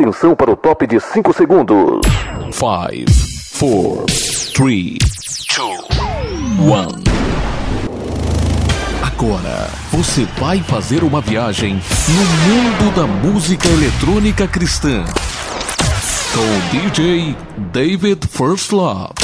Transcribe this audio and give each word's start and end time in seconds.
Atenção 0.00 0.36
para 0.36 0.52
o 0.52 0.56
top 0.56 0.86
de 0.86 1.00
5 1.00 1.32
segundos. 1.32 2.00
5, 2.52 3.04
4, 3.58 4.06
3, 4.54 4.96
2, 5.56 5.80
1. 6.60 7.02
Agora 9.04 9.68
você 9.90 10.24
vai 10.38 10.60
fazer 10.60 11.02
uma 11.02 11.20
viagem 11.20 11.82
no 12.08 12.24
mundo 12.46 12.94
da 12.94 13.08
música 13.08 13.66
eletrônica 13.66 14.46
cristã 14.46 15.04
com 16.32 16.46
DJ 16.70 17.36
David 17.72 18.24
First 18.28 18.70
Love. 18.70 19.14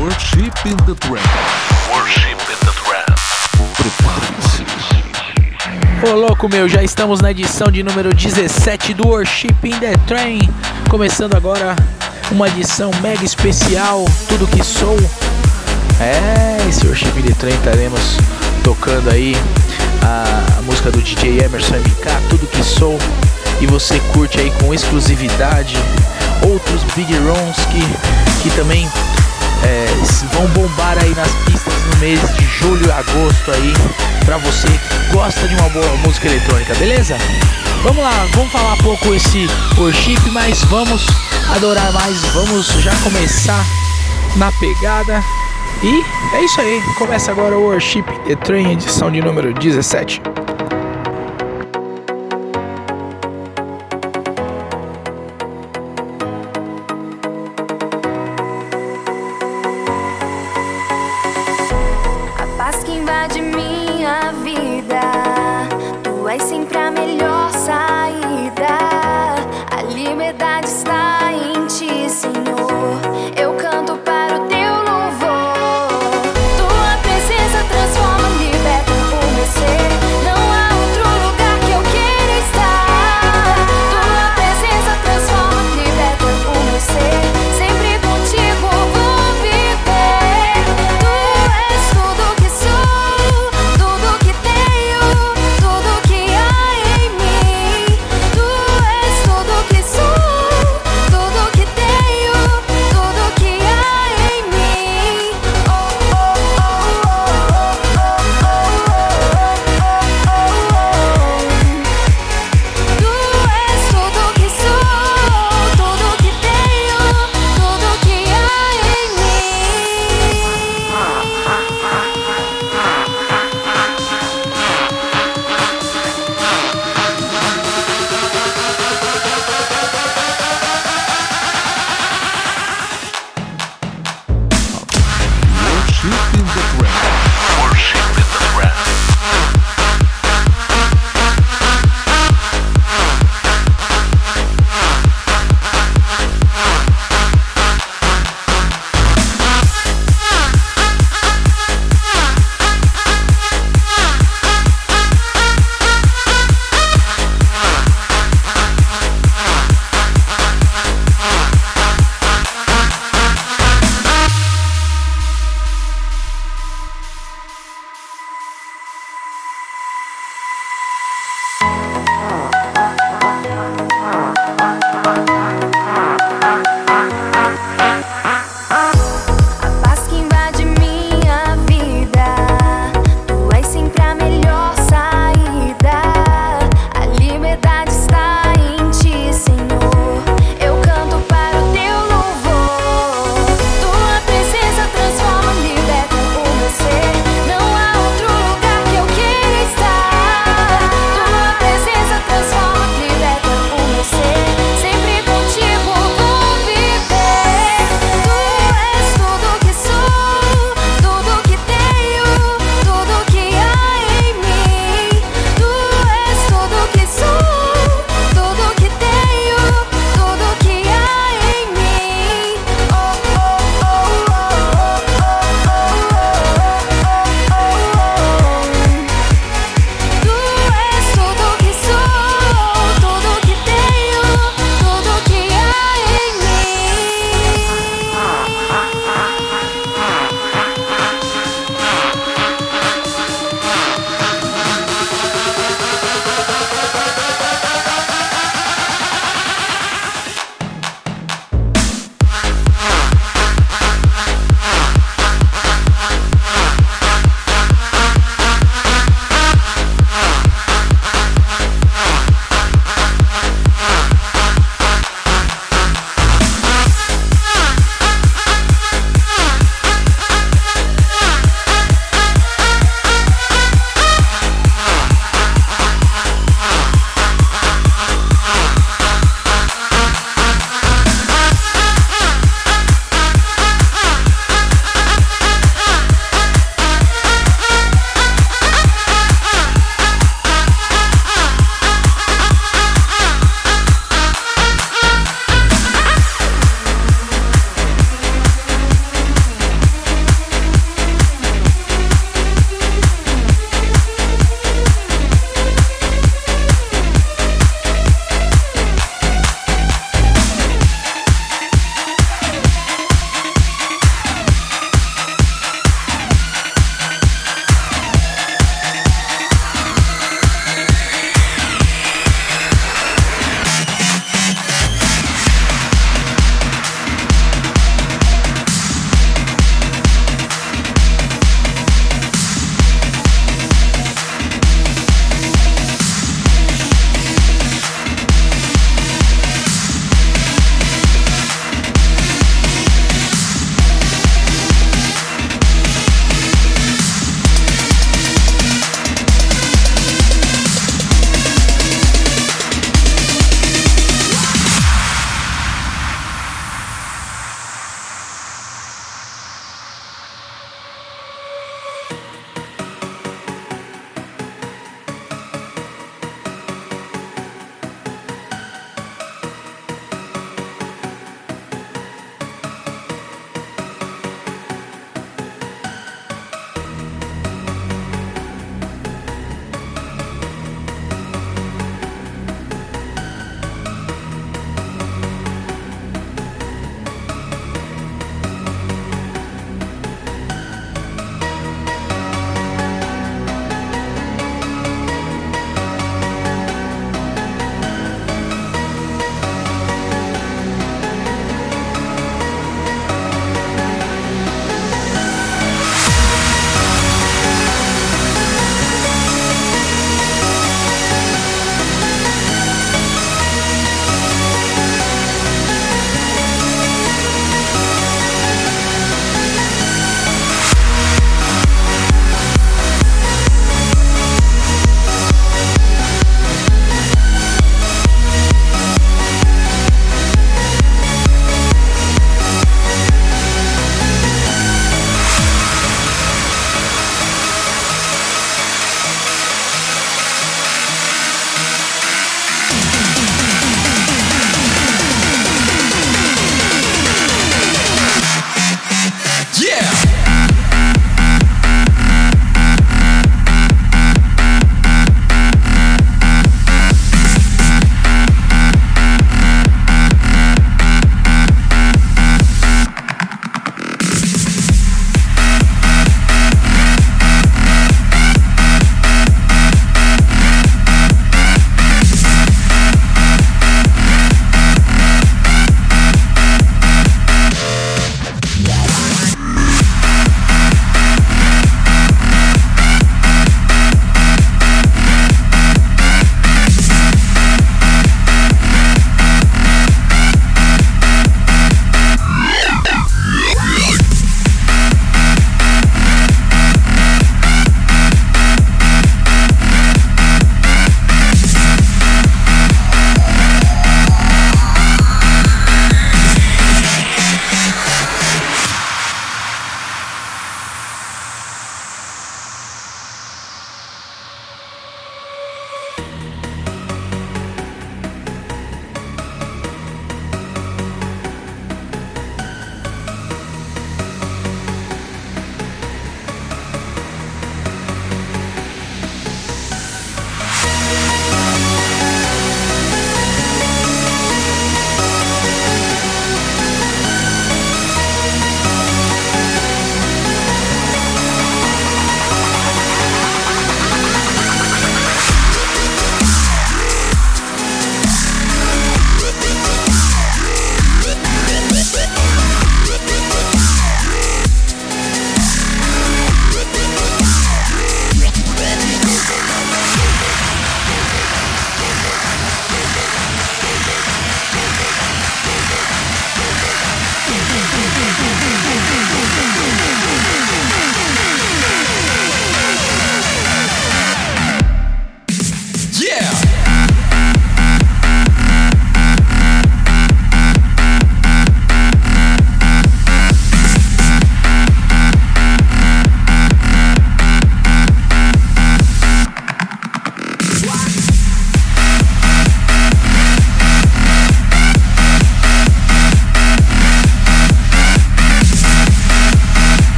Worship 0.00 0.50
in 0.66 0.76
the 0.78 0.96
Trap. 0.98 1.22
Worship 1.94 2.32
in 2.50 2.58
the 2.66 2.72
Trap. 2.72 3.14
Prepare-se. 3.76 4.51
Ô 6.04 6.16
louco 6.16 6.48
meu, 6.48 6.68
já 6.68 6.82
estamos 6.82 7.20
na 7.20 7.30
edição 7.30 7.70
de 7.70 7.80
número 7.80 8.12
17 8.12 8.92
do 8.92 9.06
Worship 9.06 9.54
in 9.62 9.78
the 9.78 9.92
Train. 10.08 10.40
Começando 10.90 11.36
agora 11.36 11.76
uma 12.32 12.48
edição 12.48 12.90
mega 13.00 13.24
especial, 13.24 14.04
tudo 14.28 14.44
que 14.48 14.64
sou. 14.64 14.96
É, 16.00 16.68
esse 16.68 16.84
Worship 16.88 17.16
in 17.16 17.22
the 17.22 17.34
Train 17.34 17.54
estaremos 17.54 18.00
tocando 18.64 19.10
aí 19.10 19.36
a, 20.02 20.60
música 20.62 20.90
do 20.90 21.00
DJ 21.00 21.44
Emerson 21.44 21.76
MK, 21.76 22.28
tudo 22.28 22.48
que 22.48 22.64
sou. 22.64 22.98
E 23.60 23.66
você 23.68 24.00
curte 24.12 24.40
aí 24.40 24.50
com 24.60 24.74
exclusividade 24.74 25.76
outros 26.42 26.82
Big 26.96 27.16
Rons 27.18 27.64
que, 27.66 28.42
que 28.42 28.56
também 28.56 28.88
é, 29.64 29.86
vão 30.34 30.46
bombar 30.48 30.98
aí 31.02 31.14
nas 31.14 31.30
pistas 31.44 31.74
no 31.86 31.96
mês 31.98 32.20
de 32.36 32.44
julho 32.46 32.86
e 32.86 32.90
agosto 32.90 33.50
aí 33.52 33.72
pra 34.24 34.36
você 34.38 34.66
que 34.68 35.12
gosta 35.12 35.46
de 35.46 35.54
uma 35.54 35.68
boa 35.70 35.96
música 36.04 36.28
eletrônica, 36.28 36.74
beleza? 36.74 37.16
Vamos 37.82 38.02
lá, 38.02 38.26
vamos 38.34 38.52
falar 38.52 38.76
pouco 38.78 39.14
esse 39.14 39.48
worship, 39.76 40.20
mas 40.30 40.62
vamos 40.64 41.06
adorar 41.54 41.92
mais, 41.92 42.20
vamos 42.26 42.66
já 42.82 42.94
começar 43.02 43.64
na 44.36 44.52
pegada. 44.52 45.22
E 45.82 46.36
é 46.36 46.44
isso 46.44 46.60
aí, 46.60 46.80
começa 46.96 47.32
agora 47.32 47.56
o 47.56 47.62
Worship 47.62 48.04
The 48.26 48.36
Train, 48.36 48.72
edição 48.72 49.10
de 49.10 49.20
número 49.20 49.52
17. 49.52 50.22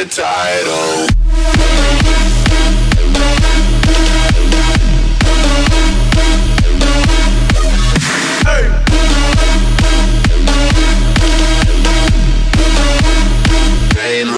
a 0.00 0.04
title. 0.04 1.08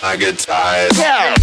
Like 0.03 0.23
a 0.23 0.33
title. 0.33 0.99
Yeah. 0.99 1.40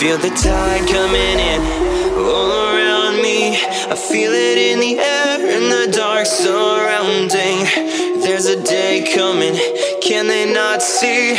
Feel 0.00 0.16
the 0.16 0.30
tide 0.30 0.88
coming 0.88 1.38
in 1.38 1.60
all 2.16 2.50
around 2.50 3.20
me. 3.20 3.52
I 3.52 3.94
feel 3.94 4.32
it 4.32 4.56
in 4.56 4.80
the 4.80 4.98
air 4.98 5.36
and 5.44 5.70
the 5.70 5.94
dark 5.94 6.24
surrounding. 6.24 8.22
There's 8.22 8.46
a 8.46 8.62
day 8.62 9.12
coming, 9.14 9.52
can 10.00 10.26
they 10.26 10.50
not 10.50 10.80
see? 10.80 11.36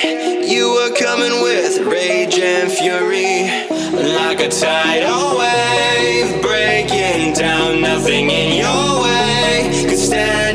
You 0.48 0.68
are 0.78 0.94
coming 0.94 1.42
with 1.42 1.80
rage 1.88 2.38
and 2.38 2.72
fury. 2.72 3.50
Like 4.14 4.40
a 4.40 4.50
tidal 4.50 5.40
wave 5.40 6.40
breaking 6.44 7.34
down, 7.34 7.82
nothing 7.82 8.30
in 8.30 8.58
your 8.58 9.02
way 9.02 9.88
could 9.90 9.98
stand. 9.98 10.51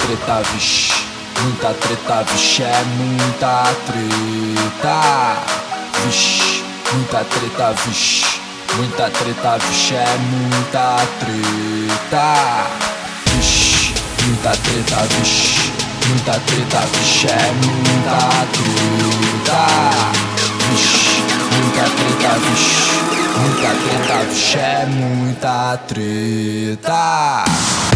Treta, 0.00 0.42
vixe, 0.52 0.92
muita 1.42 1.72
treta, 1.74 2.22
vixe, 2.32 2.62
é 2.62 2.84
muita 2.96 3.64
treta, 3.86 5.00
vixe, 6.04 6.62
muita 6.92 7.24
treta, 7.24 7.72
vixe, 7.84 8.26
muita 8.76 9.10
treta, 9.10 9.58
vixe, 9.58 9.94
é 9.94 10.16
muita 10.30 10.96
treta, 11.18 12.66
vixe, 13.26 13.92
muita 14.26 14.50
treta, 14.50 15.06
vixe, 15.16 15.72
muita 16.08 16.32
treta, 16.40 16.80
vixe, 16.92 17.26
é 17.26 17.52
muita 17.52 18.46
treta, 18.52 19.62
vixe, 20.70 21.22
muita 21.52 21.84
treta, 21.96 22.30
vixe, 22.38 22.90
muita 23.38 23.70
treta, 23.74 24.16
vixe, 24.30 24.58
é 24.58 24.86
muita 24.86 25.78
treta. 25.88 27.89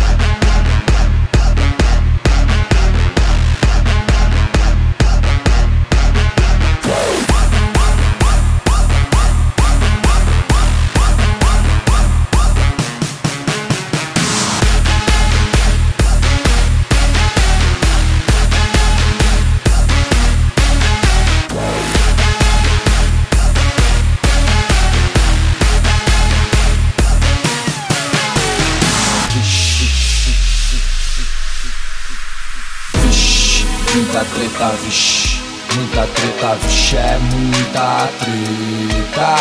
Treta, 34.55 34.71
vixe, 34.85 35.41
muita 35.75 36.07
treta, 36.07 36.55
vixe, 36.63 36.97
é 36.97 37.19
muita 37.19 38.09
treta. 38.21 39.35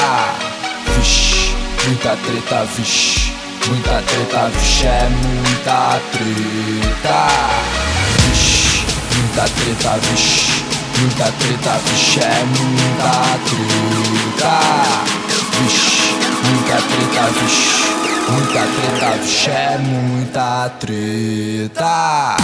Vixe, 0.97 1.55
muita 1.85 2.17
treta, 2.17 2.65
vixe, 2.75 3.31
muita 3.67 4.01
treta, 4.01 4.49
vixe, 4.49 4.87
é 4.87 5.09
muita 5.09 6.01
treta. 6.11 7.27
Vixe, 8.25 8.85
muita 9.15 9.43
treta, 9.49 9.99
vixe, 10.01 10.63
muita 10.99 11.31
treta, 11.31 11.79
vixe, 11.85 12.19
é 12.19 12.43
muita 12.45 13.13
treta. 13.45 14.55
Vixe, 15.59 16.13
muita 16.43 16.77
treta, 16.81 17.23
vixe, 17.39 17.85
muita 18.29 18.63
treta, 18.65 19.09
vixe, 19.21 19.49
é 19.49 19.77
muita 19.77 20.69
treta. 20.79 22.37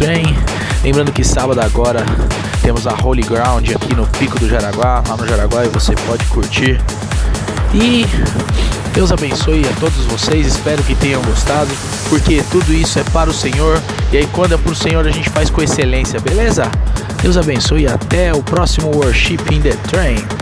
Train. 0.00 0.34
Lembrando 0.82 1.12
que 1.12 1.22
sábado 1.22 1.60
agora 1.60 2.06
temos 2.62 2.86
a 2.86 2.94
Holy 2.94 3.22
Ground 3.22 3.68
aqui 3.68 3.94
no 3.94 4.06
Pico 4.06 4.40
do 4.40 4.48
Jaraguá, 4.48 5.04
lá 5.06 5.14
no 5.14 5.28
Jaraguá, 5.28 5.66
e 5.66 5.68
você 5.68 5.94
pode 6.06 6.24
curtir. 6.24 6.80
E 7.74 8.06
Deus 8.94 9.12
abençoe 9.12 9.62
a 9.68 9.78
todos 9.78 10.02
vocês, 10.06 10.46
espero 10.46 10.82
que 10.84 10.94
tenham 10.94 11.20
gostado, 11.20 11.70
porque 12.08 12.42
tudo 12.50 12.72
isso 12.72 12.98
é 12.98 13.04
para 13.12 13.28
o 13.28 13.34
Senhor, 13.34 13.78
e 14.10 14.16
aí 14.16 14.26
quando 14.32 14.54
é 14.54 14.56
para 14.56 14.72
o 14.72 14.74
Senhor 14.74 15.06
a 15.06 15.10
gente 15.10 15.28
faz 15.28 15.50
com 15.50 15.60
excelência, 15.60 16.18
beleza? 16.18 16.70
Deus 17.20 17.36
abençoe 17.36 17.82
e 17.82 17.86
até 17.86 18.32
o 18.32 18.42
próximo 18.42 18.90
Worship 18.94 19.40
in 19.52 19.60
the 19.60 19.76
Train. 19.90 20.39